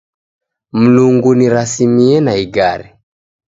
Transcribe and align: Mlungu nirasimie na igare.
Mlungu 0.79 1.29
nirasimie 1.37 2.17
na 2.25 2.33
igare. 2.43 2.87